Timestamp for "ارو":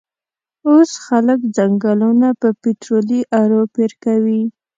3.41-3.61